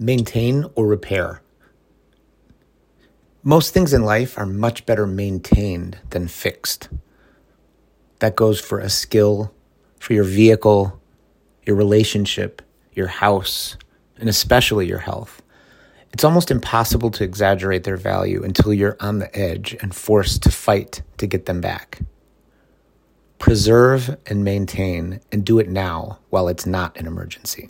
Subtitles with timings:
[0.00, 1.42] maintain or repair.
[3.42, 6.88] Most things in life are much better maintained than fixed.
[8.20, 9.52] That goes for a skill,
[9.98, 10.98] for your vehicle,
[11.66, 12.62] your relationship,
[12.94, 13.76] your house,
[14.18, 15.42] and especially your health.
[16.12, 20.50] It's almost impossible to exaggerate their value until you're on the edge and forced to
[20.50, 22.00] fight to get them back.
[23.38, 27.68] Preserve and maintain, and do it now while it's not an emergency.